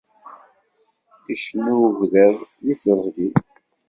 [1.33, 3.29] Icennu ugḍiḍ di teẓgi